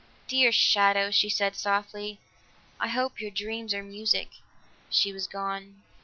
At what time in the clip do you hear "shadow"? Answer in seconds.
0.51-1.11